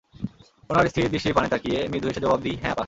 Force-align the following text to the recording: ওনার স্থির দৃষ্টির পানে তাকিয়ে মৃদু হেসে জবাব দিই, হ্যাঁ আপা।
ওনার 0.69 0.85
স্থির 0.87 1.11
দৃষ্টির 1.11 1.35
পানে 1.35 1.47
তাকিয়ে 1.49 1.79
মৃদু 1.91 2.07
হেসে 2.07 2.21
জবাব 2.21 2.39
দিই, 2.41 2.55
হ্যাঁ 2.55 2.71
আপা। 2.71 2.79